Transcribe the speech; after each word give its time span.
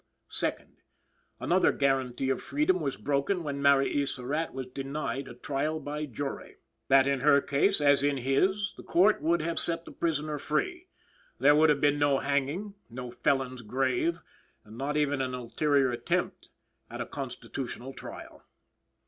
2nd. 0.31 0.77
"Another 1.39 1.71
guarantee 1.71 2.31
of 2.31 2.41
freedom 2.41 2.79
was 2.79 2.97
broken 2.97 3.43
when" 3.43 3.61
(Mary 3.61 3.85
E. 3.97 4.03
Surratt) 4.03 4.51
"was 4.51 4.65
denied 4.65 5.27
a 5.27 5.35
trial 5.35 5.79
by 5.79 6.05
jury;" 6.07 6.55
that, 6.87 7.05
in 7.05 7.19
her 7.19 7.39
case, 7.39 7.79
as 7.79 8.03
in 8.03 8.17
his, 8.17 8.73
the 8.77 8.81
Court 8.83 9.21
would 9.21 9.43
have 9.43 9.59
set 9.59 9.85
the 9.85 9.91
prisoner 9.91 10.39
free; 10.39 10.87
there 11.37 11.55
would 11.55 11.69
have 11.69 11.81
been 11.81 11.99
no 11.99 12.17
hanging, 12.17 12.73
no 12.89 13.11
felon's 13.11 13.61
grave, 13.61 14.23
and 14.65 14.75
not 14.75 14.97
even 14.97 15.21
an 15.21 15.35
ulterior 15.35 15.91
attempt 15.91 16.49
at 16.89 16.99
a 16.99 17.05
constitutional 17.05 17.93
trial. 17.93 18.43